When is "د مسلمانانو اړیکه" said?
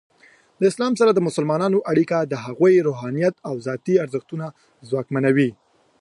1.13-2.17